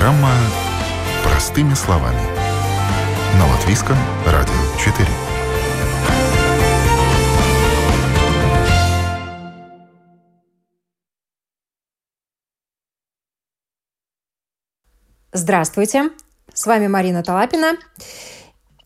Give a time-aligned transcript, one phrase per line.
[0.00, 0.32] Программа
[1.22, 2.22] «Простыми словами»
[3.38, 5.06] на Латвийском радио 4.
[15.34, 16.08] Здравствуйте,
[16.54, 17.76] с вами Марина Талапина.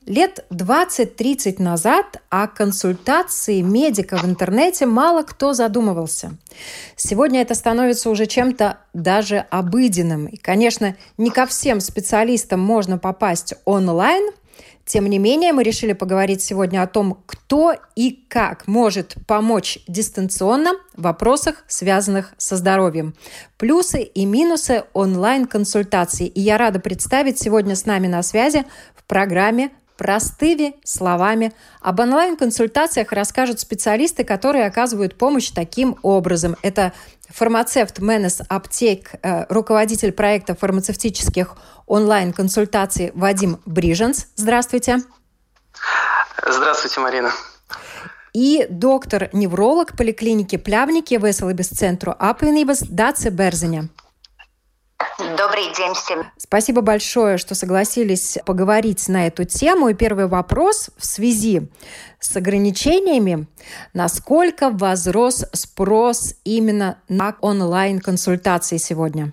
[0.07, 6.37] Лет 20-30 назад о консультации медика в интернете мало кто задумывался.
[6.95, 10.27] Сегодня это становится уже чем-то даже обыденным.
[10.27, 14.31] И, конечно, не ко всем специалистам можно попасть онлайн.
[14.85, 20.73] Тем не менее, мы решили поговорить сегодня о том, кто и как может помочь дистанционно
[20.95, 23.15] в вопросах, связанных со здоровьем.
[23.57, 26.27] Плюсы и минусы онлайн-консультаций.
[26.27, 31.53] И я рада представить сегодня с нами на связи в программе простыми словами.
[31.81, 36.57] Об онлайн-консультациях расскажут специалисты, которые оказывают помощь таким образом.
[36.63, 36.93] Это
[37.29, 44.29] фармацевт Менес Аптек, э, руководитель проекта фармацевтических онлайн-консультаций Вадим Бриженс.
[44.37, 44.99] Здравствуйте.
[46.47, 47.33] Здравствуйте, Марина.
[48.33, 53.89] И доктор-невролог поликлиники Плявники Веселый центру Апвенибас Даце Берзиня.
[55.19, 56.25] Добрый день всем.
[56.37, 59.89] Спасибо большое, что согласились поговорить на эту тему.
[59.89, 61.69] И первый вопрос в связи
[62.19, 63.47] с ограничениями.
[63.93, 69.33] Насколько возрос спрос именно на онлайн-консультации сегодня?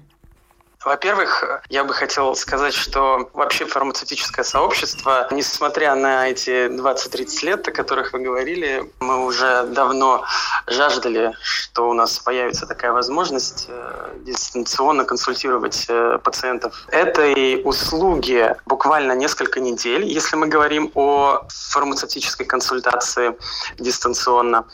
[0.83, 7.71] Во-первых, я бы хотел сказать, что вообще фармацевтическое сообщество, несмотря на эти 20-30 лет, о
[7.71, 10.25] которых вы говорили, мы уже давно
[10.65, 16.87] жаждали, что у нас появится такая возможность э, дистанционно консультировать э, пациентов.
[16.87, 23.37] Этой услуги буквально несколько недель, если мы говорим о фармацевтической консультации
[23.77, 24.65] дистанционно.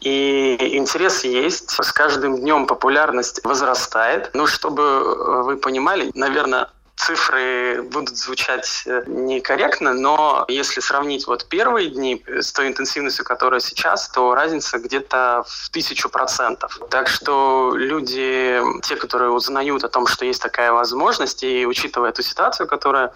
[0.00, 1.70] И интерес есть.
[1.70, 4.30] С каждым днем популярность возрастает.
[4.34, 11.90] Но чтобы вы понимали, наверное, цифры будут звучать э, некорректно, но если сравнить вот первые
[11.90, 16.80] дни с той интенсивностью, которая сейчас, то разница где-то в тысячу процентов.
[16.90, 22.22] Так что люди, те, которые узнают о том, что есть такая возможность, и учитывая эту
[22.22, 23.12] ситуацию, которая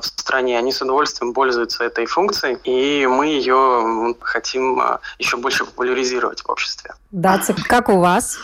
[0.00, 5.64] в стране, они с удовольствием пользуются этой функцией, и мы ее хотим э, еще больше
[5.64, 6.94] популяризировать в обществе.
[7.10, 8.38] Да, как у вас?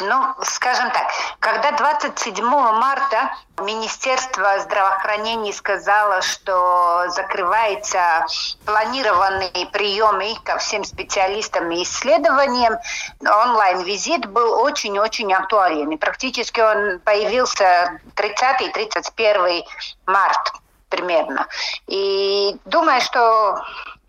[0.00, 1.08] Ну, скажем так,
[1.40, 8.24] когда 27 марта Министерство здравоохранения сказало, что закрывается
[8.64, 12.78] планированные приемы ко всем специалистам и исследованиям,
[13.20, 15.90] онлайн-визит был очень-очень актуален.
[15.90, 19.64] И практически он появился 30-31
[20.06, 20.52] марта
[20.88, 21.48] примерно.
[21.86, 23.62] И думаю, что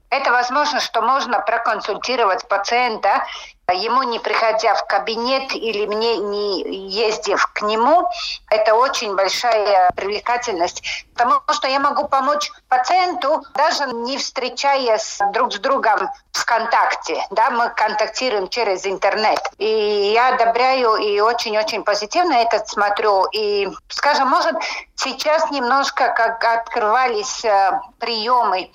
[0.10, 3.26] это возможно, что можно проконсультировать пациента
[3.72, 8.08] ему не приходя в кабинет или мне не ездив к нему,
[8.50, 15.60] это очень большая привлекательность, потому что я могу помочь пациенту, даже не встречаясь друг с
[15.60, 19.40] другом в контакте, да, мы контактируем через интернет.
[19.58, 23.26] И я одобряю и очень-очень позитивно это смотрю.
[23.32, 24.56] И, скажем, может,
[24.96, 28.72] сейчас немножко, как открывались э, приемы,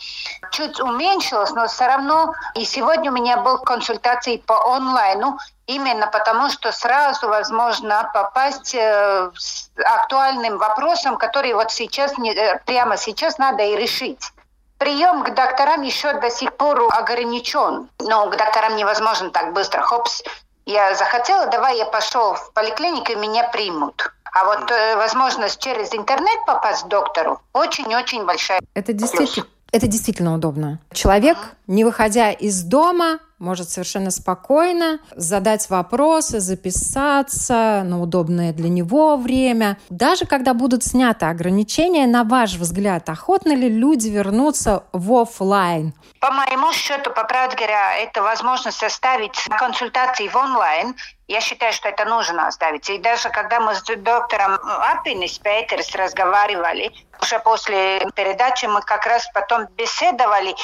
[0.52, 2.32] чуть уменьшилось, но все равно.
[2.54, 5.38] И сегодня у меня был консультации по онлайну,
[5.68, 12.96] именно потому что сразу возможно попасть э, с актуальным вопросом, который вот сейчас, э, прямо
[12.96, 14.32] сейчас надо и решить.
[14.78, 17.88] Прием к докторам еще до сих пор ограничен.
[18.00, 19.82] Но к докторам невозможно так быстро.
[19.82, 20.22] Хопс,
[20.66, 24.12] я захотела, давай я пошел в поликлинику, и меня примут.
[24.32, 28.60] А вот э, возможность через интернет попасть к доктору очень-очень большая.
[28.72, 30.78] Это действительно, это действительно удобно.
[30.92, 31.36] Человек,
[31.66, 39.78] не выходя из дома, может совершенно спокойно задать вопросы, записаться на удобное для него время.
[39.88, 45.94] Даже когда будут сняты ограничения, на ваш взгляд, охотно ли люди вернутся в офлайн?
[46.20, 50.96] По моему счету, по правде говоря, это возможность составить консультации в онлайн.
[51.28, 52.88] Я считаю, что это нужно оставить.
[52.90, 59.28] И даже когда мы с доктором Апинис Петерс разговаривали, уже после передачи мы как раз
[59.34, 60.54] потом беседовали,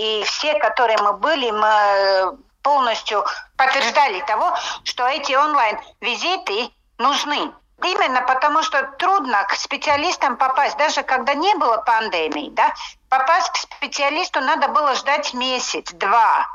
[0.00, 3.24] и все, которые мы были, мы полностью
[3.56, 4.54] подтверждали того,
[4.84, 7.52] что эти онлайн-визиты нужны.
[7.82, 12.74] Именно потому, что трудно к специалистам попасть, даже когда не было пандемии, да,
[13.08, 16.46] попасть к специалисту надо было ждать месяц, два.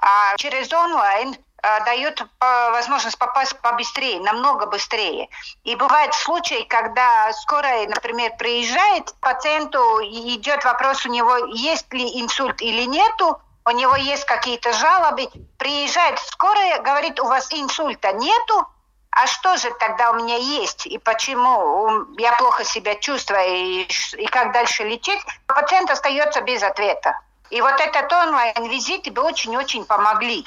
[0.00, 1.36] А через онлайн э,
[1.84, 5.28] дает э, возможность попасть побыстрее, намного быстрее.
[5.64, 12.60] И бывают случаи, когда скорая, например, приезжает, пациенту идет вопрос у него, есть ли инсульт
[12.62, 15.28] или нету, у него есть какие-то жалобы,
[15.58, 18.66] приезжает скорая, говорит, у вас инсульта нету,
[19.10, 24.26] а что же тогда у меня есть, и почему я плохо себя чувствую, и, и
[24.26, 27.18] как дальше лечить, пациент остается без ответа.
[27.50, 30.44] И вот этот онлайн-визит бы очень-очень помогли.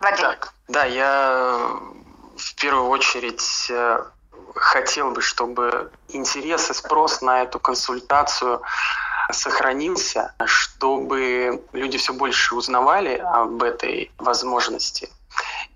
[0.00, 0.18] Вадим.
[0.18, 1.70] Так, да, я
[2.36, 4.04] в первую очередь э,
[4.54, 8.62] хотел бы, чтобы интерес и спрос на эту консультацию
[9.30, 15.10] сохранился, чтобы люди все больше узнавали об этой возможности.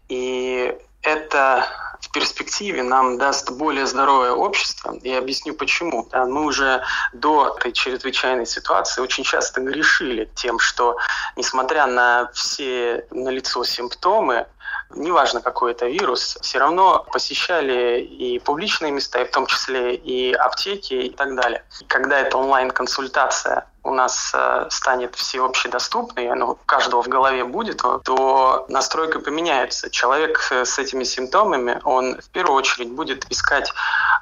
[0.08, 1.66] И это
[2.12, 4.94] перспективе нам даст более здоровое общество.
[5.02, 6.08] И объясню почему.
[6.12, 6.82] Мы уже
[7.12, 10.96] до этой чрезвычайной ситуации очень часто грешили тем, что
[11.36, 14.46] несмотря на все налицо симптомы,
[14.94, 20.32] неважно какой это вирус, все равно посещали и публичные места, и в том числе и
[20.34, 21.64] аптеки и так далее.
[21.88, 28.64] Когда эта онлайн-консультация у нас э, станет всеобщедоступной, оно у каждого в голове будет, то
[28.68, 29.90] настройка поменяется.
[29.90, 33.72] Человек э, с этими симптомами, он в первую очередь будет искать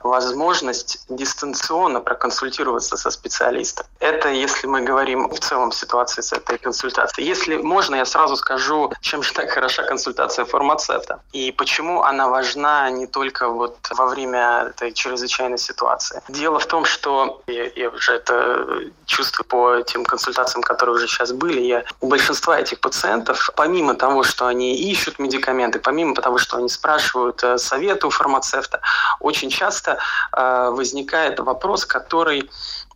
[0.03, 3.87] возможность дистанционно проконсультироваться со специалистом.
[3.99, 7.27] Это если мы говорим в целом ситуации с этой консультацией.
[7.27, 12.91] Если можно, я сразу скажу, чем же так хороша консультация фармацевта и почему она важна
[12.91, 16.23] не только вот во время этой чрезвычайной ситуации.
[16.29, 21.33] Дело в том, что я, я уже это чувствую по тем консультациям, которые уже сейчас
[21.33, 26.57] были, я у большинства этих пациентов, помимо того, что они ищут медикаменты, помимо того, что
[26.57, 28.81] они спрашивают э, советы у фармацевта,
[29.19, 29.99] очень часто
[30.33, 32.49] э, возникает вопрос, который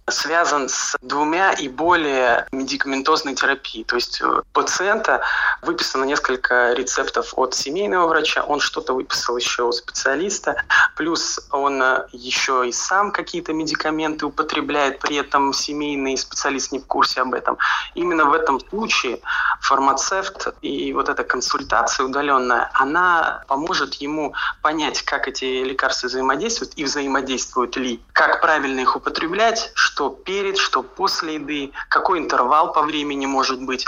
[0.09, 3.85] связан с двумя и более медикаментозной терапией.
[3.85, 5.23] То есть у пациента
[5.62, 10.62] выписано несколько рецептов от семейного врача, он что-то выписал еще у специалиста,
[10.97, 16.87] плюс он э, еще и сам какие-то медикаменты употребляет, при этом семейный специалист не в
[16.87, 17.57] курсе об этом.
[17.95, 19.21] Именно в этом случае
[19.61, 26.85] фармацевт и вот эта консультация удаленная, она поможет ему понять, как эти лекарства взаимодействуют и
[26.85, 33.26] взаимодействуют ли, как правильно их употреблять, что перед, что после еды, какой интервал по времени
[33.26, 33.87] может быть.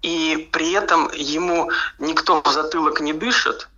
[0.00, 3.68] И при этом ему никто в затылок не дышит,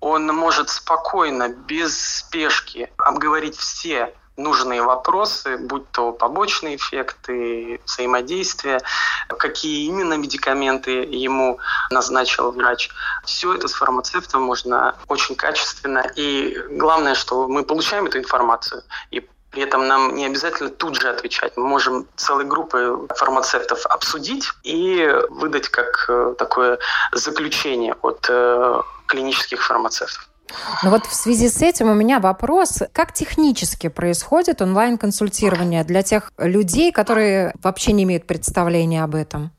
[0.00, 8.80] он может спокойно, без спешки обговорить все нужные вопросы, будь то побочные эффекты, взаимодействия,
[9.28, 11.60] какие именно медикаменты ему
[11.90, 12.90] назначил врач.
[13.24, 16.04] Все это с фармацевтом можно очень качественно.
[16.16, 18.82] И главное, что мы получаем эту информацию
[19.12, 19.26] и
[19.56, 21.56] при этом нам не обязательно тут же отвечать.
[21.56, 26.78] Мы можем целой группой фармацевтов обсудить и выдать как э, такое
[27.12, 30.28] заключение от э, клинических фармацевтов.
[30.82, 36.32] Ну вот в связи с этим у меня вопрос, как технически происходит онлайн-консультирование для тех
[36.36, 39.52] людей, которые вообще не имеют представления об этом?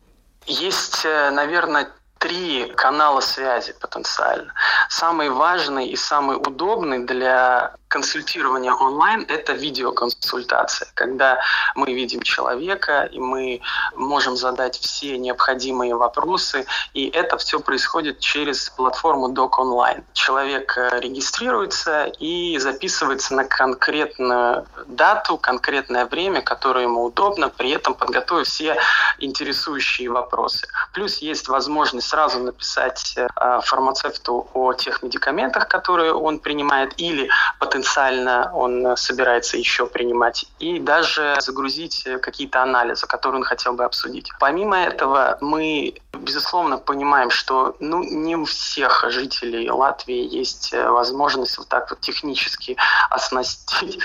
[0.45, 1.89] Есть, э, наверное,
[2.19, 4.53] три канала связи потенциально.
[4.89, 11.39] Самый важный и самый удобный для консультирование онлайн– это видеоконсультация, когда
[11.75, 13.61] мы видим человека, и мы
[13.95, 20.03] можем задать все необходимые вопросы, и это все происходит через платформу Doc Online.
[20.13, 27.93] Человек э, регистрируется и записывается на конкретную дату, конкретное время, которое ему удобно, при этом
[27.93, 28.77] подготовив все
[29.19, 30.67] интересующие вопросы.
[30.93, 33.27] Плюс есть возможность сразу написать э,
[33.63, 37.29] фармацевту о тех медикаментах, которые он принимает, или
[37.59, 43.85] потенциально потенциально он собирается еще принимать, и даже загрузить какие-то анализы, которые он хотел бы
[43.85, 44.31] обсудить.
[44.39, 51.67] Помимо этого, мы, безусловно, понимаем, что ну, не у всех жителей Латвии есть возможность вот
[51.67, 52.77] так вот технически
[53.09, 53.99] оснастить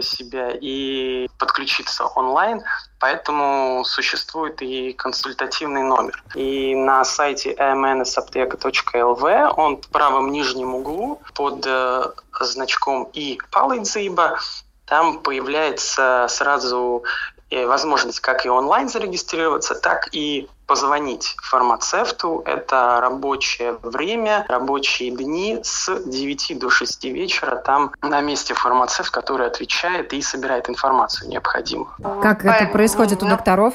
[0.00, 2.62] себя и подключиться онлайн.
[2.98, 6.22] Поэтому существует и консультативный номер.
[6.34, 12.04] И на сайте mnsapteka.lv он в правом нижнем углу под э,
[12.40, 14.38] значком и палыдзыба
[14.86, 17.04] там появляется сразу
[17.50, 22.42] э, возможность как и онлайн зарегистрироваться, так и позвонить фармацевту.
[22.44, 27.56] Это рабочее время, рабочие дни с 9 до 6 вечера.
[27.56, 31.88] Там на месте фармацевт, который отвечает и собирает информацию необходимую.
[32.22, 33.74] Как это происходит у докторов?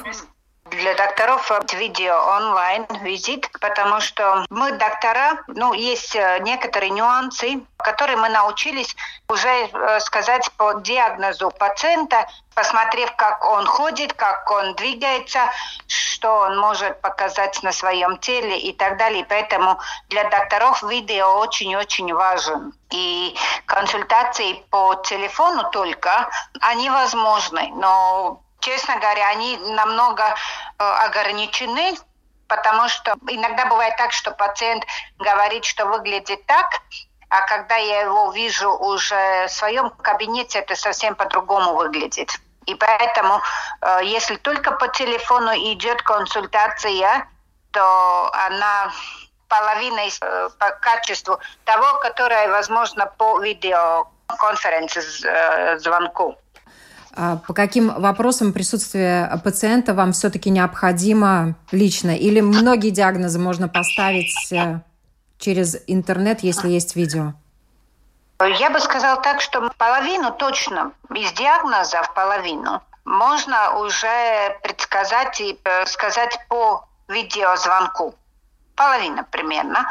[0.72, 8.16] Для докторов видео онлайн визит, потому что мы доктора, ну, есть э, некоторые нюансы, которые
[8.16, 8.96] мы научились
[9.28, 15.40] уже э, сказать по диагнозу пациента, посмотрев, как он ходит, как он двигается,
[15.86, 19.26] что он может показать на своем теле и так далее.
[19.28, 22.72] Поэтому для докторов видео очень-очень важен.
[22.90, 23.36] И
[23.66, 26.28] консультации по телефону только,
[26.60, 30.32] они возможны, но честно говоря, они намного э,
[30.78, 31.94] ограничены,
[32.48, 34.84] потому что иногда бывает так, что пациент
[35.18, 36.80] говорит, что выглядит так,
[37.28, 42.30] а когда я его вижу уже в своем кабинете, это совсем по-другому выглядит.
[42.66, 43.40] И поэтому,
[43.80, 47.26] э, если только по телефону идет консультация,
[47.72, 48.92] то она
[49.48, 56.36] половина э, по качеству того, которое возможно по видеоконференции звонку.
[57.14, 62.16] А по каким вопросам присутствие пациента вам все-таки необходимо лично?
[62.16, 64.34] Или многие диагнозы можно поставить
[65.38, 67.34] через интернет, если есть видео?
[68.58, 75.86] Я бы сказала так, что половину точно, из диагнозов половину, можно уже предсказать и э,
[75.86, 78.14] сказать по видеозвонку.
[78.74, 79.88] Половина примерно.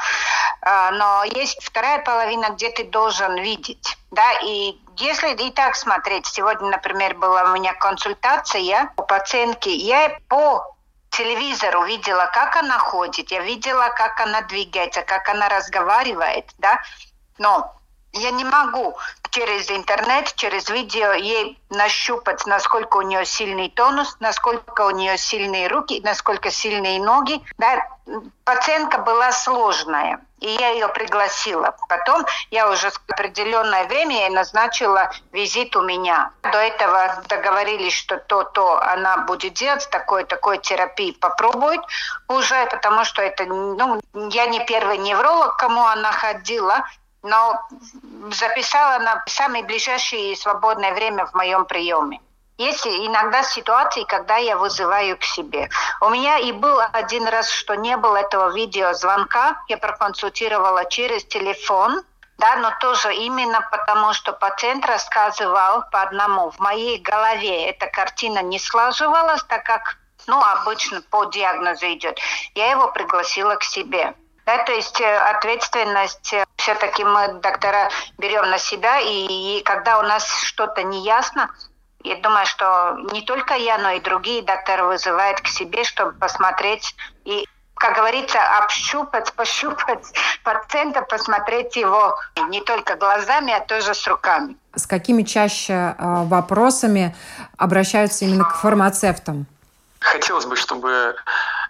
[0.61, 3.97] А, но есть вторая половина, где ты должен видеть.
[4.11, 10.17] Да, и если и так смотреть, сегодня, например, была у меня консультация у пациентки, я
[10.27, 10.75] по
[11.09, 16.79] телевизору видела, как она ходит, я видела, как она двигается, как она разговаривает, да,
[17.37, 17.75] но
[18.13, 18.97] я не могу
[19.29, 25.67] через интернет, через видео ей нащупать, насколько у нее сильный тонус, насколько у нее сильные
[25.67, 27.41] руки, насколько сильные ноги.
[27.57, 27.87] Да,
[28.43, 31.75] пациентка была сложная, и я ее пригласила.
[31.87, 36.31] Потом я уже в определенное время назначила визит у меня.
[36.41, 41.81] До этого договорились, что то-то она будет делать, такой-такой терапии попробует
[42.27, 46.83] уже, потому что это, ну, я не первый невролог, кому она ходила,
[47.21, 47.61] но
[48.31, 52.19] записала на самое ближайшее свободное время в моем приеме.
[52.61, 55.67] Есть иногда ситуации, когда я вызываю к себе.
[55.99, 59.63] У меня и был один раз, что не было этого видеозвонка.
[59.67, 62.03] Я проконсультировала через телефон,
[62.37, 66.51] да, но тоже именно потому, что пациент рассказывал по одному.
[66.51, 72.19] В моей голове эта картина не слаживалась, так как ну, обычно по диагнозу идет.
[72.53, 74.13] Я его пригласила к себе.
[74.45, 79.99] Да, то есть э, ответственность э, все-таки мы, доктора, берем на себя, и, и когда
[79.99, 81.49] у нас что-то не ясно,
[82.03, 86.95] я думаю, что не только я, но и другие докторы вызывают к себе, чтобы посмотреть
[87.25, 87.45] и
[87.81, 90.05] как говорится, общупать, пощупать
[90.43, 92.15] пациента, посмотреть его
[92.49, 94.55] не только глазами, а тоже с руками.
[94.75, 97.15] С какими чаще э, вопросами
[97.57, 99.47] обращаются именно к фармацевтам?
[99.99, 101.15] Хотелось бы, чтобы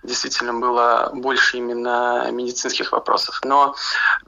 [0.03, 3.39] действительно было больше именно медицинских вопросов.
[3.43, 3.75] Но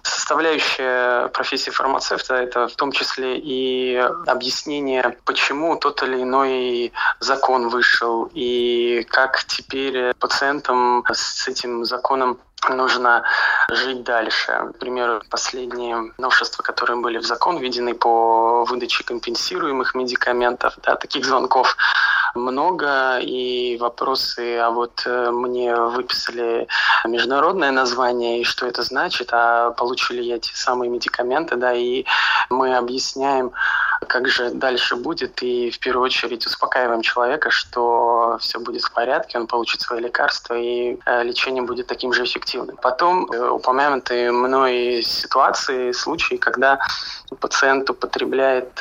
[0.02, 3.96] составляющая профессии фармацевта– это в том числе и
[4.28, 12.40] объяснение, почему тот или иной закон вышел, и как теперь пациентам с этим законом
[12.70, 13.24] нужно
[13.70, 14.52] жить дальше.
[14.66, 21.78] Например, последние новшества, которые были в закон введены по выдаче компенсируемых медикаментов, да, таких звонков
[22.36, 26.68] много, и вопросы, а вот э, мне выписали
[27.06, 32.06] международное название, и что это значит, а получили я те самые медикаменты, да, и
[32.50, 33.52] мы объясняем,
[34.14, 39.40] как же дальше будет, и в первую очередь успокаиваем человека, что все будет в порядке,
[39.40, 42.78] он получит свои лекарства, и э, лечение будет таким же эффективным.
[42.78, 46.80] Потом э, упомянутые мной ситуации, случаи, когда
[47.40, 48.80] пациент употребляет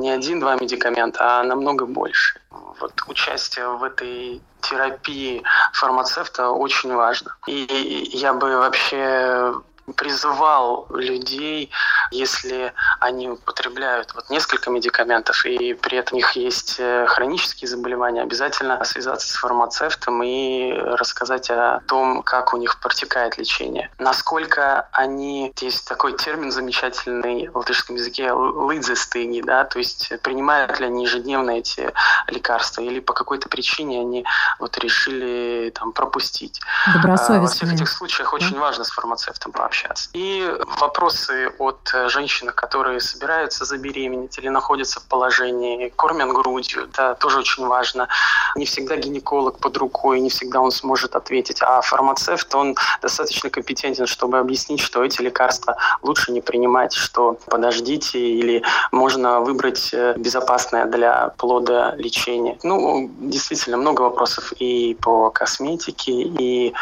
[0.00, 2.40] не один-два медикамента, а намного больше
[2.80, 5.42] вот участие в этой терапии
[5.74, 7.36] фармацевта очень важно.
[7.46, 9.54] И я бы вообще
[9.94, 11.70] призывал людей,
[12.10, 18.22] если они употребляют вот несколько медикаментов и при этом у них есть э, хронические заболевания,
[18.22, 23.90] обязательно связаться с фармацевтом и рассказать о том, как у них протекает лечение.
[23.98, 30.86] Насколько они, есть такой термин замечательный в латышском языке, лыдзестыни, да, то есть принимают ли
[30.86, 31.92] они ежедневно эти
[32.28, 34.24] лекарства или по какой-то причине они
[34.58, 36.60] вот решили там пропустить.
[36.92, 37.40] Добросовестно.
[37.40, 40.10] Во всех этих случаях очень важно с фармацевтом пообщаться общаться.
[40.14, 47.16] И вопросы от э, женщин, которые собираются забеременеть или находятся в положении, кормят грудью, это
[47.20, 48.08] тоже очень важно.
[48.56, 54.06] Не всегда гинеколог под рукой, не всегда он сможет ответить, а фармацевт, он достаточно компетентен,
[54.06, 60.86] чтобы объяснить, что эти лекарства лучше не принимать, что подождите или можно выбрать э, безопасное
[60.86, 62.58] для плода лечение.
[62.62, 66.74] Ну, действительно, много вопросов и по косметике, и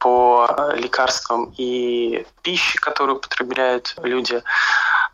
[0.00, 4.42] по лекарствам и пище, которую употребляют люди.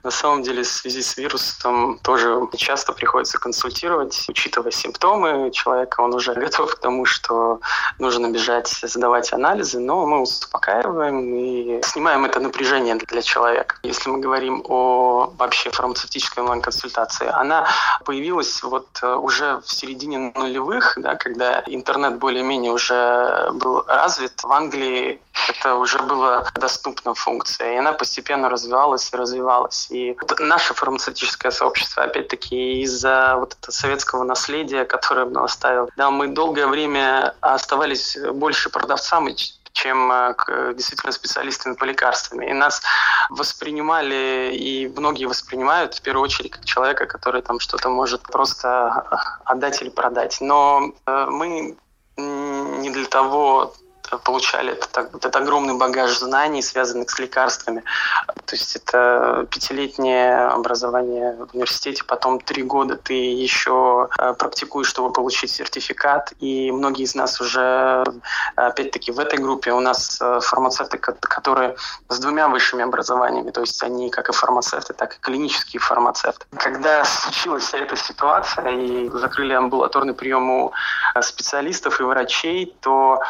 [0.07, 6.15] На самом деле, в связи с вирусом тоже часто приходится консультировать, учитывая симптомы человека, он
[6.15, 7.59] уже готов к тому, что
[7.99, 13.79] нужно бежать, сдавать анализы, но мы успокаиваем и снимаем это напряжение для человека.
[13.83, 17.67] Если мы говорим о вообще фармацевтической онлайн-консультации, она
[18.05, 24.45] появилась вот э, уже в середине нулевых, да, когда интернет более-менее уже был развит.
[24.45, 29.89] В Англии это уже было доступна функция, и она постепенно развивалась и развивалась.
[29.91, 36.11] И вот наше фармацевтическое сообщество, опять-таки, из-за вот этого советского наследия, которое он оставил, да,
[36.11, 39.35] мы долгое время оставались больше продавцами,
[39.73, 40.35] чем э,
[40.75, 42.41] действительно специалистами по лекарствам.
[42.41, 42.83] И нас
[43.29, 49.05] воспринимали, и многие воспринимают в первую очередь как человека, который там что-то может просто
[49.45, 50.39] отдать или продать.
[50.41, 51.77] Но э, мы
[52.17, 53.75] не для того
[54.25, 57.83] получали этот, этот огромный багаж знаний, связанных с лекарствами.
[58.45, 65.13] То есть это пятилетнее образование в университете, потом три года ты еще э, практикуешь, чтобы
[65.13, 66.33] получить сертификат.
[66.41, 68.05] И многие из нас уже,
[68.55, 71.77] опять-таки, в этой группе у нас э, фармацевты, которые
[72.09, 76.47] с двумя высшими образованиями, то есть они как и фармацевты, так и клинические фармацевты.
[76.57, 80.73] Когда случилась вся эта ситуация и закрыли амбулаторный прием у
[81.15, 83.21] э, специалистов и врачей, то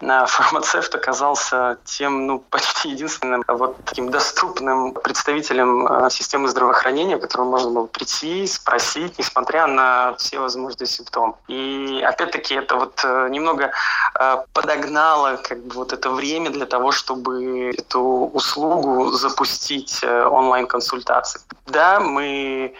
[0.26, 7.50] фармацевт оказался тем, ну, почти единственным вот таким доступным представителем э, системы здравоохранения, к которому
[7.50, 11.34] можно было прийти, спросить, несмотря на все возможные симптомы.
[11.48, 13.72] И опять-таки это вот э, немного
[14.18, 18.00] э, подогнало как бы вот это время для того, чтобы эту
[18.32, 21.40] услугу запустить онлайн-консультации.
[21.66, 22.74] Да, мы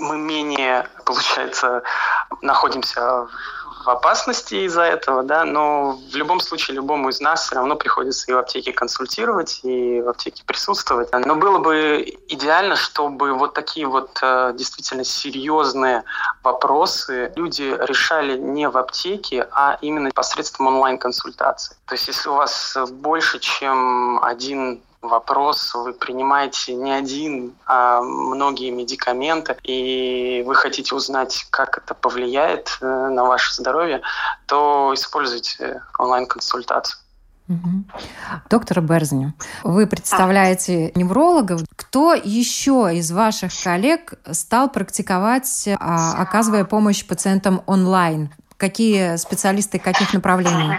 [0.00, 1.82] мы менее, получается,
[2.42, 3.26] находимся
[3.59, 8.30] в опасности из-за этого, да, но в любом случае любому из нас все равно приходится
[8.30, 11.08] и в аптеке консультировать, и в аптеке присутствовать.
[11.12, 16.04] Но было бы идеально, чтобы вот такие вот э, действительно серьезные
[16.42, 21.76] вопросы люди решали не в аптеке, а именно посредством онлайн-консультации.
[21.86, 28.70] То есть если у вас больше, чем один вопрос, вы принимаете не один, а многие
[28.70, 34.02] медикаменты, и вы хотите узнать, как это повлияет э, на ваше здоровье,
[34.46, 37.00] то используйте онлайн-консультацию.
[38.48, 39.32] Доктор Берзни,
[39.64, 41.62] вы представляете неврологов.
[41.74, 48.32] Кто еще из ваших коллег стал практиковать, а, оказывая помощь пациентам онлайн?
[48.56, 50.78] Какие специалисты каких направлений?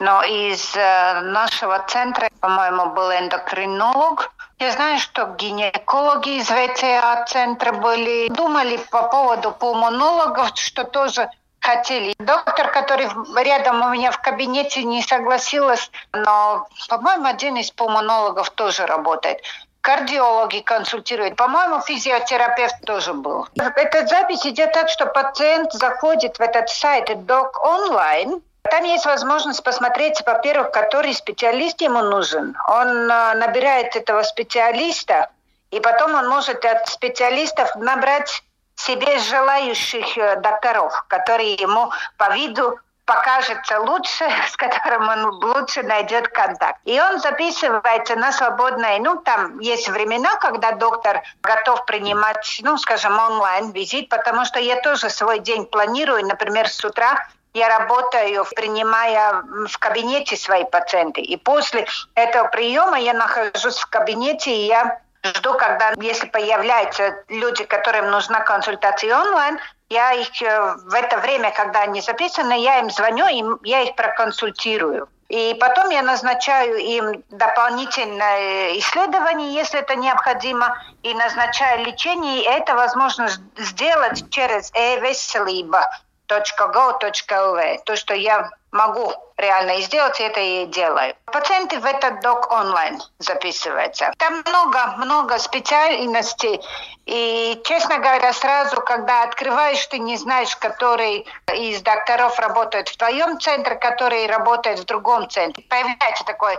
[0.00, 4.32] Но из э, нашего центра, по-моему, был эндокринолог.
[4.58, 11.28] Я знаю, что гинекологи из ВЦА-центра были, думали по поводу пулмонологов, что тоже
[11.60, 12.14] хотели.
[12.18, 13.10] Доктор, который
[13.44, 19.42] рядом у меня в кабинете, не согласилась, но, по-моему, один из пулмонологов тоже работает
[19.82, 21.36] кардиологи консультируют.
[21.36, 23.48] По-моему, физиотерапевт тоже был.
[23.56, 29.62] Эта запись идет так, что пациент заходит в этот сайт Doc Online, там есть возможность
[29.62, 32.56] посмотреть, во-первых, который специалист ему нужен.
[32.68, 35.30] Он а, набирает этого специалиста,
[35.70, 38.42] и потом он может от специалистов набрать
[38.76, 46.28] себе желающих э, докторов, которые ему по виду покажется лучше, с которым он лучше найдет
[46.28, 46.80] контакт.
[46.84, 53.18] И он записывается на свободное, ну, там есть времена, когда доктор готов принимать, ну, скажем,
[53.18, 59.78] онлайн-визит, потому что я тоже свой день планирую, например, с утра я работаю, принимая в
[59.78, 61.20] кабинете свои пациенты.
[61.20, 67.64] И после этого приема я нахожусь в кабинете, и я жду, когда, если появляются люди,
[67.64, 69.58] которым нужна консультация онлайн,
[69.88, 73.96] я их э, в это время, когда они записаны, я им звоню, и я их
[73.96, 75.08] проконсультирую.
[75.28, 82.42] И потом я назначаю им дополнительное исследование, если это необходимо, и назначаю лечение.
[82.42, 85.86] И это возможно сделать через e-веселиба
[86.30, 87.78] .go.lv.
[87.84, 91.14] То, что я могу реально сделать, это и делаю.
[91.26, 94.12] Пациенты в этот док онлайн записываются.
[94.18, 96.60] Там много-много специальностей.
[97.06, 103.40] И, честно говоря, сразу, когда открываешь, ты не знаешь, который из докторов работает в твоем
[103.40, 105.64] центре, который работает в другом центре.
[105.68, 106.56] Появляется такой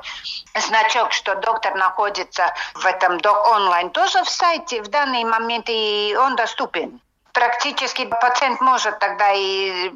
[0.55, 6.15] значок, что доктор находится в этом док онлайн тоже в сайте в данный момент, и
[6.19, 6.99] он доступен
[7.34, 9.91] практически пациент может тогда и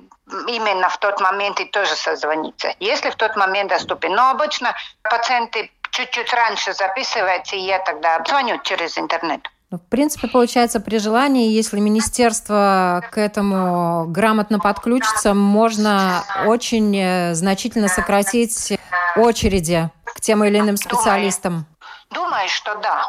[0.47, 4.13] именно в тот момент и тоже созвониться, если в тот момент доступен.
[4.13, 9.49] Но обычно пациенты чуть-чуть раньше записываются, и я тогда звоню через интернет.
[9.71, 17.33] Ну, в принципе, получается, при желании, если министерство к этому грамотно подключится, можно очень э,
[17.33, 18.77] значительно сократить
[19.15, 21.65] очереди к тем или иным специалистам.
[22.11, 23.05] Думаю, Думаю что да.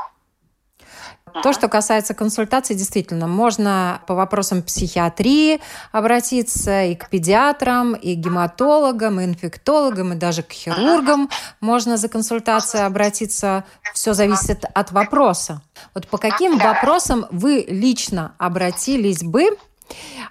[1.42, 5.60] То, что касается консультаций, действительно, можно по вопросам психиатрии
[5.92, 11.28] обратиться и к педиатрам, и к гематологам, и инфектологам, и даже к хирургам
[11.60, 13.64] можно за консультацией обратиться.
[13.94, 15.62] Все зависит от вопроса.
[15.94, 19.56] Вот по каким вопросам вы лично обратились бы,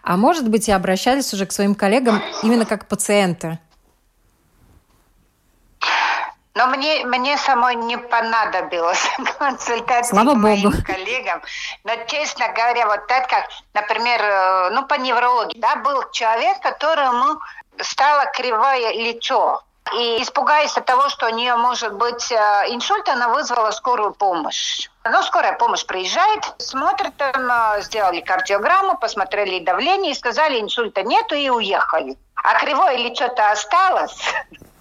[0.03, 3.59] а может быть и обращались уже к своим коллегам именно как пациенты?
[6.55, 9.05] Но мне, мне самой не понадобилось
[9.39, 10.77] консультация Слава моим Богу.
[10.85, 11.41] коллегам.
[11.83, 17.41] Но, честно говоря, вот так как, например, э, ну, по неврологии, да, был человек, которому
[17.81, 19.63] стало кривое лицо.
[19.93, 22.35] И испугаясь от того, что у нее может быть э,
[22.69, 24.89] инсульт, она вызвала скорую помощь.
[25.03, 31.35] Ну, скорая помощь приезжает, смотрит, там, э, сделали кардиограмму, посмотрели давление и сказали, инсульта нету,
[31.35, 32.17] и уехали.
[32.35, 34.17] А кривое лицо-то осталось.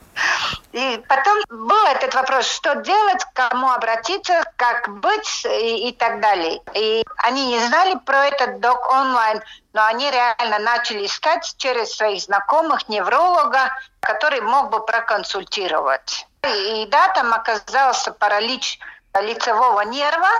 [0.72, 6.20] И потом был этот вопрос, что делать, к кому обратиться, как быть и, и так
[6.20, 6.61] далее.
[6.74, 12.22] И они не знали про этот док онлайн, но они реально начали искать через своих
[12.22, 16.27] знакомых невролога, который мог бы проконсультировать.
[16.42, 18.79] И, и да, там оказался паралич
[19.20, 20.31] лицевого нерва,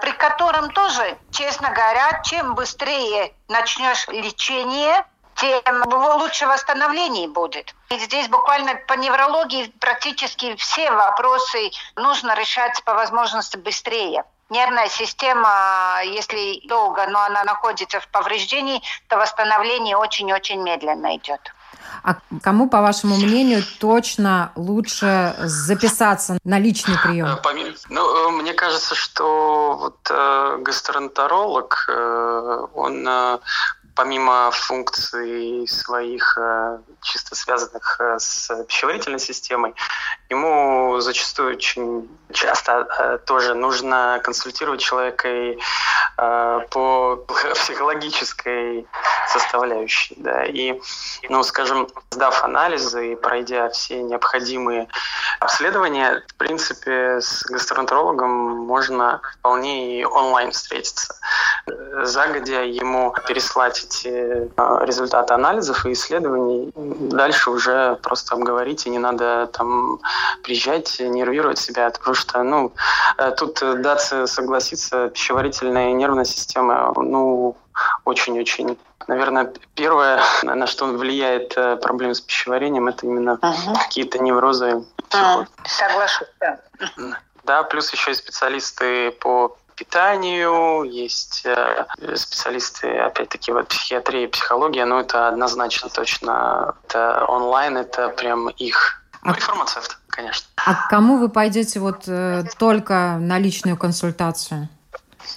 [0.00, 5.04] при котором тоже, честно говоря, чем быстрее начнешь лечение,
[5.36, 5.82] тем
[6.18, 7.74] лучше восстановление будет.
[7.90, 14.24] И здесь буквально по неврологии практически все вопросы нужно решать по возможности быстрее.
[14.50, 21.40] Нервная система, если долго, но она находится в повреждении, то восстановление очень-очень медленно идет.
[22.02, 27.26] А кому, по вашему мнению, точно лучше записаться на личный прием?
[27.26, 33.38] Э, ну, э, мне кажется, что вот э, гастроэнтеролог, э, он э,
[33.94, 39.74] помимо функций своих э, чисто связанных э, с пищеварительной системой,
[40.30, 45.58] ему зачастую очень часто э, тоже нужно консультировать человека и
[46.16, 48.86] по психологической
[49.28, 50.14] составляющей.
[50.18, 50.44] Да.
[50.44, 50.80] И,
[51.28, 54.88] ну, скажем, сдав анализы и пройдя все необходимые
[55.40, 61.14] обследования, в принципе, с гастроэнтерологом можно вполне и онлайн встретиться.
[62.02, 66.72] Загодя ему переслать эти э, результаты анализов и исследований.
[66.74, 70.00] Дальше уже просто обговорить, и не надо там
[70.42, 72.72] приезжать, нервировать себя, потому что, ну,
[73.18, 77.56] э, тут даться согласиться, пищеварительная и нервная система, ну,
[78.04, 83.74] очень-очень Наверное, первое, на что влияет э, проблемы с пищеварением, это именно угу.
[83.74, 84.84] какие-то неврозы.
[85.66, 86.60] Соглашусь, да.
[87.44, 95.00] Да, плюс еще и специалисты по питанию, есть э, специалисты, опять-таки, вот психиатрия, психология, но
[95.00, 99.02] это однозначно точно, это онлайн, это прям их.
[99.22, 100.46] Ну, и фармацевт, конечно.
[100.56, 104.68] А к кому вы пойдете вот э, только на личную консультацию?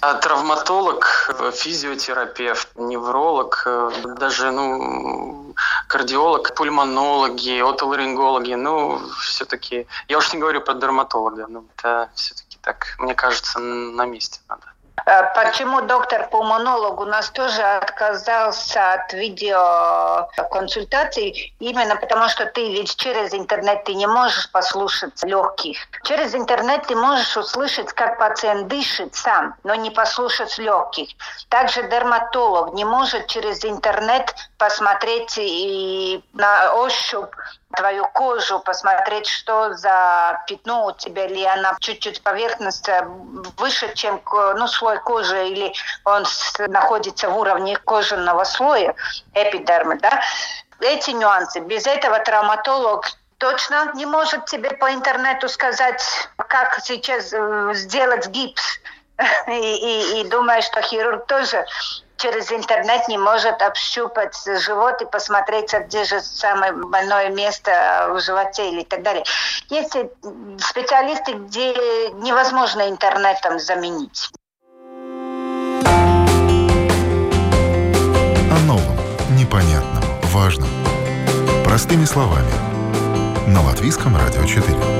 [0.00, 1.06] А травматолог,
[1.54, 5.54] физиотерапевт, невролог, э, даже ну,
[5.88, 12.94] кардиолог, пульмонологи, отоларингологи, ну, все-таки, я уж не говорю про дерматолога, но это все-таки так,
[12.98, 14.67] мне кажется, на месте надо.
[15.10, 21.54] А почему доктор-пульмонолог у нас тоже отказался от видеоконсультаций?
[21.60, 25.78] Именно потому, что ты ведь через интернет ты не можешь послушать легких.
[26.04, 31.08] Через интернет ты можешь услышать, как пациент дышит сам, но не послушать легких.
[31.48, 37.32] Также дерматолог не может через интернет посмотреть и на ощупь
[37.76, 42.88] твою кожу, посмотреть, что за пятно у тебя, или она чуть-чуть поверхность
[43.56, 44.20] выше, чем
[44.56, 45.72] ну, слой кожи, или
[46.04, 46.24] он
[46.68, 48.94] находится в уровне кожаного слоя,
[49.34, 50.20] эпидермы, да.
[50.80, 51.60] Эти нюансы.
[51.60, 53.06] Без этого травматолог
[53.38, 56.02] точно не может тебе по интернету сказать,
[56.36, 58.80] как сейчас э, сделать гипс.
[59.48, 61.64] И, и, и думаю, что хирург тоже
[62.18, 68.68] через интернет не может общупать живот и посмотреть, где же самое больное место в животе
[68.70, 69.24] или так далее.
[69.70, 69.96] Есть
[70.58, 71.72] специалисты, где
[72.14, 74.30] невозможно интернетом заменить.
[78.50, 78.98] О новом,
[79.30, 80.68] непонятном, важном.
[81.64, 82.52] Простыми словами.
[83.46, 84.97] На Латвийском радио 4.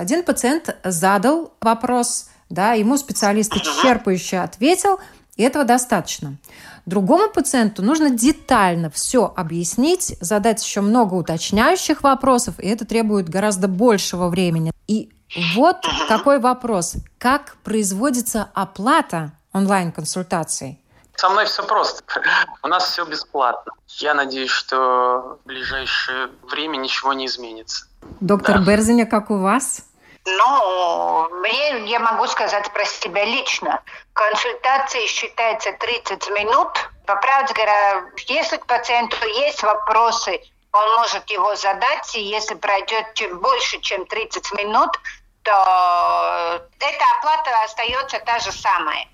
[0.00, 4.98] Один пациент задал вопрос– да, ему специалист исчерпывающе ответил,
[5.36, 6.36] и этого достаточно.
[6.84, 13.68] Другому пациенту нужно детально все объяснить, задать еще много уточняющих вопросов, и это требует гораздо
[13.68, 14.72] большего времени.
[14.88, 15.10] И
[15.54, 15.76] вот
[16.08, 16.94] какой вопрос.
[17.18, 20.80] Как производится оплата онлайн-консультаций?
[21.14, 22.02] Со мной все просто.
[22.62, 23.72] У нас все бесплатно.
[23.98, 27.86] Я надеюсь, что в ближайшее время ничего не изменится.
[28.20, 28.64] Доктор да.
[28.64, 29.82] Берзиня, как у вас?
[30.38, 33.82] Ну, мне, я могу сказать про себя лично.
[34.12, 36.68] Консультация считается 30 минут.
[37.06, 40.40] По правде говоря, если к пациенту есть вопросы,
[40.72, 44.90] он может его задать, и если пройдет чем больше, чем 30 минут,
[45.42, 49.08] то эта оплата остается та же самая.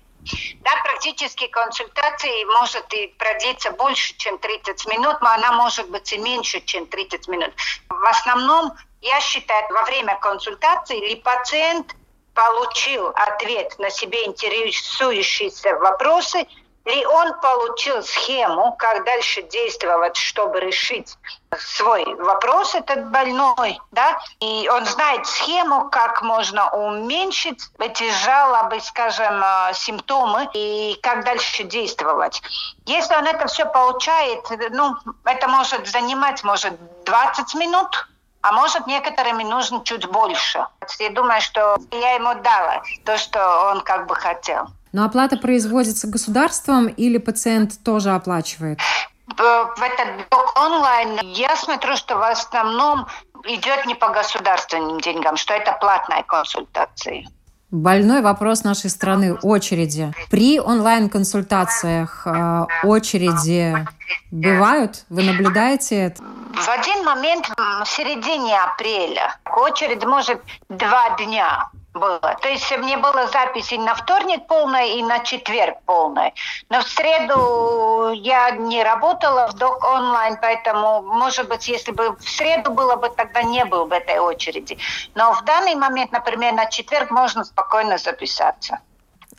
[0.61, 6.17] Да, практически консультации может и продлиться больше, чем 30 минут, но она может быть и
[6.17, 7.53] меньше, чем 30 минут.
[7.89, 11.95] В основном, я считаю, во время консультации ли пациент
[12.33, 16.47] получил ответ на себе интересующиеся вопросы,
[16.87, 21.17] ли он получил схему, как дальше действовать, чтобы решить
[21.57, 29.41] свой вопрос этот больной, да, и он знает схему, как можно уменьшить эти жалобы, скажем,
[29.43, 32.41] э, симптомы и как дальше действовать.
[32.85, 34.95] Если он это все получает, ну,
[35.25, 36.73] это может занимать, может,
[37.05, 38.07] 20 минут,
[38.41, 40.65] а может, некоторыми нужно чуть больше.
[40.99, 44.67] Я думаю, что я ему дала то, что он как бы хотел.
[44.93, 48.79] Но оплата производится государством или пациент тоже оплачивает?
[49.27, 53.07] В этот блок онлайн я смотрю, что в основном
[53.43, 57.25] идет не по государственным деньгам, что это платная консультация.
[57.69, 60.13] Больной вопрос нашей страны– очереди.
[60.31, 63.85] При онлайн-консультациях э, очереди
[64.31, 65.03] бывают?
[65.09, 66.23] Вы наблюдаете это?
[66.53, 72.37] В один момент в середине апреля очередь может два дня было.
[72.41, 76.33] То есть мне было записи на вторник полная и на четверг полная.
[76.69, 82.29] Но в среду я не работала в док онлайн, поэтому, может быть, если бы в
[82.29, 84.77] среду было бы, тогда не было бы этой очереди.
[85.15, 88.79] Но в данный момент, например, на четверг можно спокойно записаться.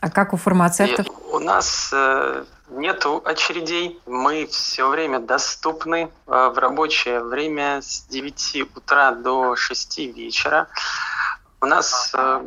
[0.01, 1.07] А как у фармацевтов?
[1.07, 3.99] И у нас э, нету очередей.
[4.05, 10.67] Мы все время доступны э, в рабочее время с 9 утра до 6 вечера.
[11.61, 12.39] У нас э,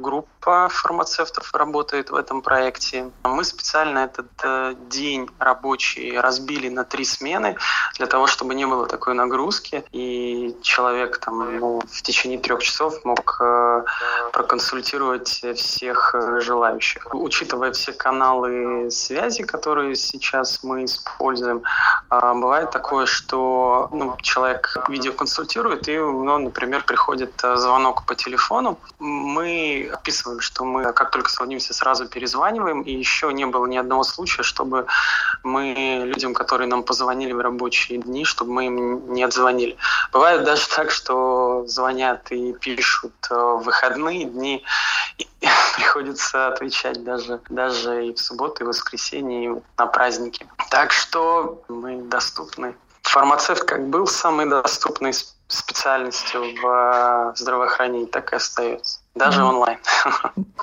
[0.42, 3.10] группа фармацевтов работает в этом проекте.
[3.24, 7.56] Мы специально этот э, день рабочий разбили на три смены
[7.96, 13.04] для того, чтобы не было такой нагрузки, и человек там ну, в течение трех часов
[13.04, 13.84] мог э,
[14.32, 17.14] проконсультировать всех желающих.
[17.14, 21.62] Учитывая все каналы связи, которые сейчас мы используем,
[22.10, 30.31] бывает такое, что ну, человек видеоконсультирует, и, ну, например, приходит звонок по телефону, мы описываем,
[30.40, 34.86] что мы как только созвонимся, сразу перезваниваем, и еще не было ни одного случая, чтобы
[35.42, 39.76] мы людям, которые нам позвонили в рабочие дни, чтобы мы им не отзвонили.
[40.12, 44.64] Бывает даже так, что звонят и пишут в выходные дни,
[45.18, 45.28] и
[45.76, 50.46] приходится отвечать даже, даже и в субботу, и в воскресенье, и на праздники.
[50.70, 52.74] Так что мы доступны.
[53.02, 55.12] Фармацевт как был самый доступный
[55.48, 59.01] специальностью в здравоохранении, так и остается.
[59.14, 59.76] Даже онлайн.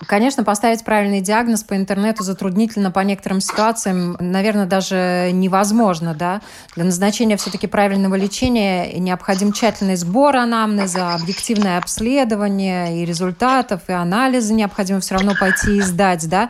[0.07, 6.41] Конечно, поставить правильный диагноз по интернету затруднительно по некоторым ситуациям, наверное, даже невозможно, да.
[6.75, 14.53] Для назначения все-таки правильного лечения необходим тщательный сбор анамнеза, объективное обследование и результатов, и анализы
[14.53, 16.49] необходимо все равно пойти и сдать, да.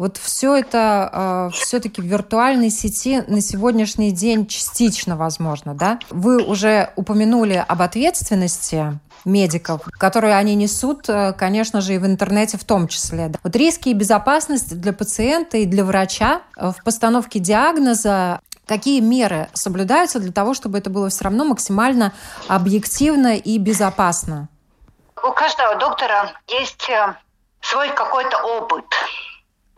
[0.00, 5.98] Вот все это э, все-таки в виртуальной сети на сегодняшний день частично возможно, да.
[6.08, 12.56] Вы уже упомянули об ответственности медиков, которые они несут, э, конечно же, и в интернете
[12.56, 13.30] в том числе.
[13.44, 19.48] Вот риски и безопасность для пациента и для врача э, в постановке диагноза Какие меры
[19.52, 22.14] соблюдаются для того, чтобы это было все равно максимально
[22.48, 24.48] объективно и безопасно?
[25.22, 27.16] У каждого доктора есть э,
[27.60, 28.86] свой какой-то опыт.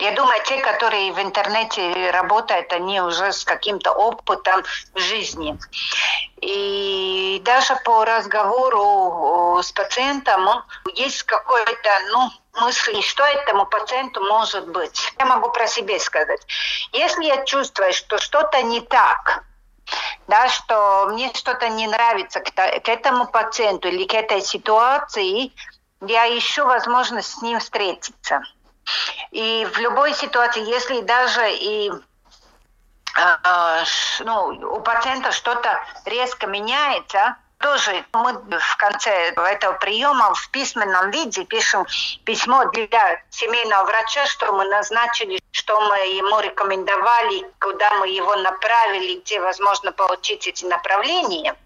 [0.02, 4.64] Я думаю, те, которые в интернете работают, они уже с каким-то опытом
[4.96, 5.56] жизни.
[6.40, 15.14] И даже по разговору с пациентом есть какой-то, ну, мысли, что этому пациенту может быть.
[15.20, 16.40] Я могу про себя сказать.
[16.90, 19.44] Если я чувствую, что что-то не так,
[20.26, 25.52] да, что мне что-то не нравится к, к этому пациенту или к этой ситуации,
[26.00, 28.42] я ищу возможность с ним встретиться.
[29.31, 33.85] И в любой ситуации, если даже и э,
[34.21, 41.45] ну, у пациента что-то резко меняется, тоже мы в конце этого приема в письменном виде
[41.45, 41.87] пишем
[42.25, 49.21] письмо для семейного врача, что мы назначили, что мы ему рекомендовали, куда мы его направили,
[49.21, 51.57] где возможно получить эти направления.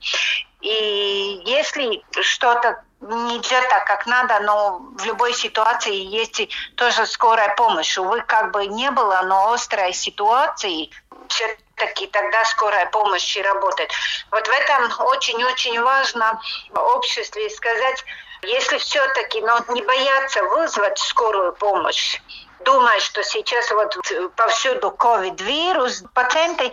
[0.60, 7.54] И если что-то не идет так, как надо, но в любой ситуации есть тоже скорая
[7.54, 7.96] помощь.
[7.98, 10.90] Увы, как бы не было, но острой ситуации
[11.28, 13.90] все-таки тогда скорая помощь и работает.
[14.30, 18.04] Вот в этом очень-очень важно в обществе сказать,
[18.42, 22.20] если все-таки но не бояться вызвать скорую помощь,
[22.60, 23.96] думая, что сейчас вот
[24.36, 26.72] повсюду ковид-вирус, пациенты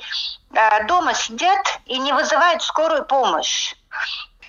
[0.53, 3.75] э, дома сидят и не вызывают скорую помощь.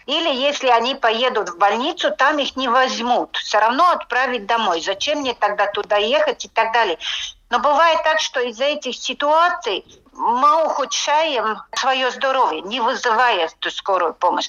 [0.07, 3.37] Или если они поедут в больницу, там их не возьмут.
[3.37, 4.81] Все равно отправить домой.
[4.81, 6.99] Зачем мне тогда туда ехать и так далее.
[7.51, 14.15] Но бывает так, что из-за этих ситуаций мы ухудшаем свое здоровье, не вызывая эту скорую
[14.15, 14.49] помощь.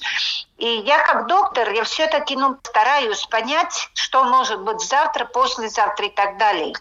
[0.58, 6.10] И я как доктор, я все-таки ну, стараюсь понять, что может быть завтра, послезавтра и
[6.10, 6.74] так далее.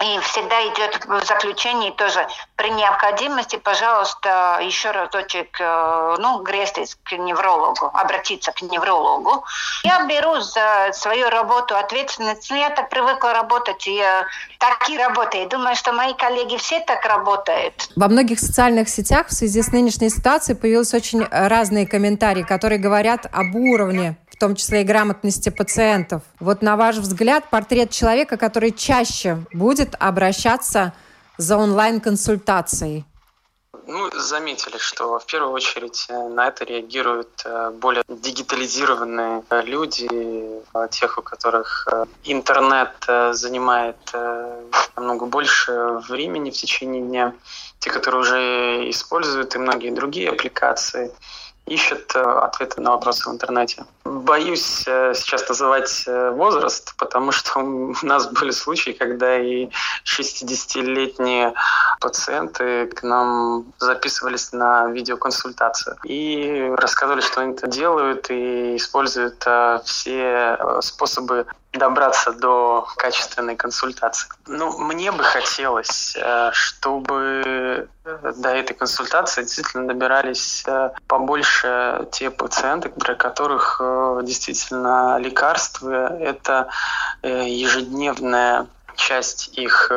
[0.00, 7.12] И всегда идет в заключении тоже при необходимости, пожалуйста, еще разочек, э, ну, грестись к
[7.16, 9.44] неврологу, обратиться к неврологу.
[9.82, 12.48] Я беру за свою работу ответственность.
[12.48, 14.24] Ну, я так привыкла работать, и я
[14.58, 15.48] так и работаю.
[15.48, 17.90] Думаю, что мои коллеги все так работают.
[17.96, 23.26] Во многих социальных сетях в связи с нынешней ситуацией появились очень разные комментарии, которые говорят
[23.32, 26.22] об уровне в том числе и грамотности пациентов.
[26.38, 30.92] Вот на ваш взгляд, портрет человека, который чаще будет обращаться
[31.36, 33.04] за онлайн-консультацией?
[33.86, 40.08] Ну, заметили, что в первую очередь э, на это реагируют э, более дигитализированные э, люди,
[40.90, 41.88] тех, у которых
[42.24, 42.92] интернет
[43.32, 43.96] занимает
[44.96, 47.34] намного больше времени в течение дня,
[47.78, 51.10] те, которые уже используют и многие другие аппликации–
[51.68, 53.84] ищет э, ответы на вопросы в интернете.
[54.04, 59.68] Боюсь э, сейчас называть э, возраст, потому что у нас были случаи, когда и
[60.04, 61.54] 60-летние
[62.00, 69.44] пациенты к нам записывались на видеоконсультацию и рассказывали, что они это делают и используют
[69.84, 74.28] все способы добраться до качественной консультации.
[74.46, 77.42] Ну, мне бы хотелось, э, чтобы
[78.04, 83.80] э, до этой консультации действительно добирались э, побольше те пациенты, для которых
[84.22, 86.68] действительно лекарства– это
[87.22, 88.66] ежедневная
[88.98, 89.90] часть их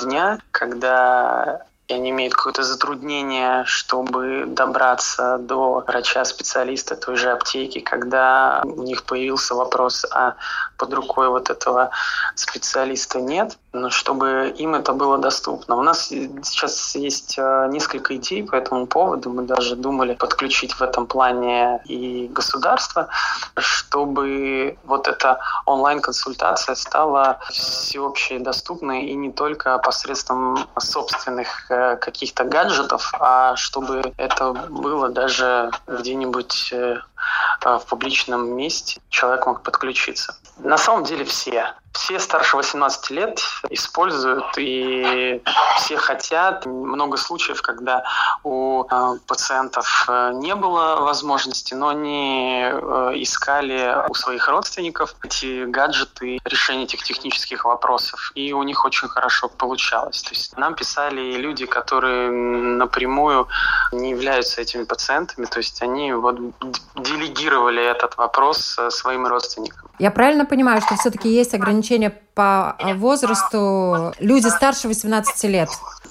[0.00, 8.82] дня, когда они имеют какое-то затруднение, чтобы добраться до врача-специалиста той же аптеки, когда у
[8.82, 10.36] них появился вопрос, а
[10.78, 11.90] под рукой вот этого
[12.34, 13.58] специалиста нет,
[13.90, 15.76] чтобы им это было доступно.
[15.76, 19.30] У нас сейчас есть э, несколько идей по этому поводу.
[19.30, 23.08] Мы даже думали подключить в этом плане и государство,
[23.56, 33.12] чтобы вот эта онлайн-консультация стала всеобщей доступной и не только посредством собственных Э, каких-то гаджетов,
[33.18, 36.98] а чтобы это было даже где-нибудь э,
[37.64, 40.36] в публичном месте, человек мог подключиться.
[40.58, 45.40] На самом деле все все старше 18 лет используют, и
[45.76, 46.66] все хотят.
[46.66, 48.04] Много случаев, когда
[48.42, 55.64] у э, пациентов э, не было возможности, но они э, искали у своих родственников эти
[55.66, 60.22] гаджеты, решение этих технических вопросов, и у них очень хорошо получалось.
[60.22, 63.46] То есть нам писали люди, которые напрямую
[63.92, 66.38] не являются этими пациентами, то есть они вот
[66.96, 69.88] делегировали этот вопрос своим родственникам.
[70.00, 75.68] Я правильно понимаю, что все-таки есть ограничения назначение по возрасту люди старше 18 лет?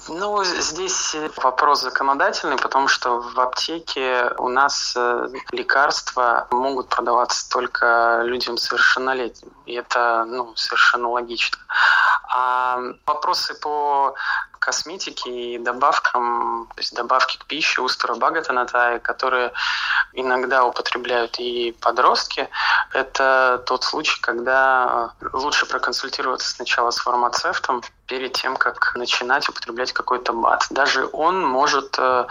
[0.08, 8.20] Ну, здесь вопрос законодательный, потому что в аптеке у нас э, лекарства могут продаваться только
[8.24, 9.50] людям совершеннолетним.
[9.64, 11.58] И это ну, совершенно логично.
[12.28, 14.14] А вопросы по
[14.64, 19.52] косметике и добавкам, то есть добавки к пище, устра багатанатай, которые
[20.14, 22.48] иногда употребляют и подростки,
[22.92, 25.66] это тот случай, когда лучше
[26.14, 30.66] проконсультироваться сначала с фармацевтом перед тем, как начинать употреблять какой-то БАД.
[30.70, 32.26] Даже он может э,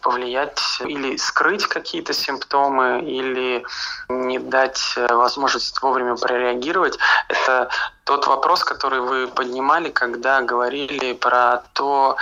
[0.00, 3.64] повлиять или скрыть какие-то симптомы, или
[4.08, 6.98] не дать э, возможность вовремя прореагировать.
[7.28, 7.68] Это
[8.04, 12.16] тот вопрос, который вы поднимали, когда говорили про то,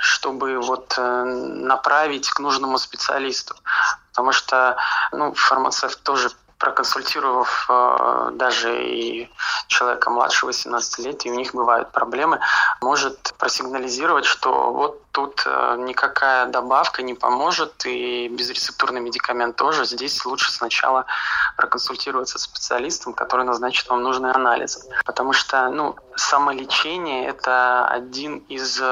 [0.00, 3.54] чтобы вот э, направить к нужному специалисту.
[4.10, 4.76] Потому что
[5.12, 6.30] ну, фармацевт тоже
[6.60, 9.30] проконсультировав э, даже и
[9.66, 12.38] человека младше 18 лет, и у них бывают проблемы,
[12.82, 19.86] может просигнализировать, что вот тут э, никакая добавка не поможет, и безрецептурный медикамент тоже.
[19.86, 21.06] Здесь лучше сначала
[21.56, 24.86] проконсультироваться с специалистом, который назначит вам нужный анализ.
[25.06, 28.82] Потому что ну, самолечение– это один из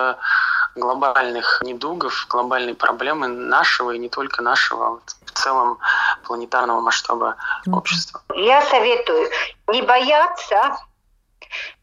[0.75, 5.79] глобальных недугов, глобальной проблемы нашего и не только нашего, а вот в целом
[6.25, 8.23] планетарного масштаба общества.
[8.35, 9.29] Я советую
[9.69, 10.79] не бояться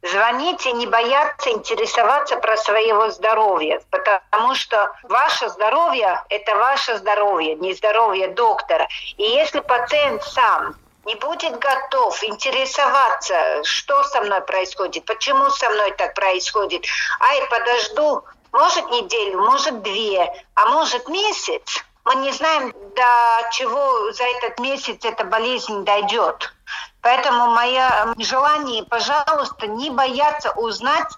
[0.04, 7.74] Звоните, не бояться интересоваться про своего здоровья, потому что ваше здоровье– это ваше здоровье, не
[7.74, 8.88] здоровье доктора.
[9.18, 10.76] И если пациент сам
[11.06, 16.86] не будет готов интересоваться, что со мной происходит, почему со мной так происходит,
[17.20, 21.84] ай, подожду, может неделю, может две, а может месяц.
[22.06, 26.54] Мы не знаем, до чего за этот месяц эта болезнь дойдет.
[27.02, 31.12] Поэтому мое желание, пожалуйста, не бояться узнать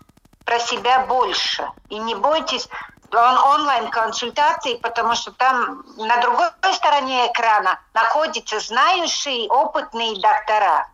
[0.46, 1.70] про себя больше.
[1.90, 2.70] И не бойтесь
[3.12, 10.88] он онлайн-консультации, потому что там на другой стороне экрана находятся знающие, опытные доктора.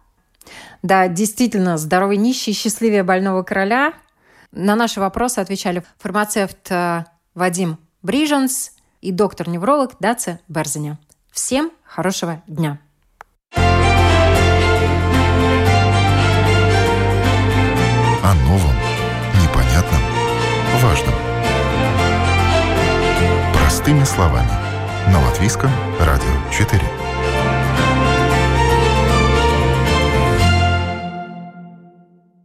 [0.84, 3.94] Да, действительно, здоровый нищий, счастливее больного короля.
[4.56, 11.00] На наши вопросы отвечали фармацевт э, Вадим Брижанс и доктор-невролог Даца Берзиня.
[11.32, 12.78] Всем хорошего дня!
[13.56, 13.62] О
[18.46, 18.76] новом,
[19.42, 20.02] непонятном,
[20.84, 21.16] важном.
[23.58, 24.52] Простыми словами.
[25.12, 27.03] На Латвийском радио 4.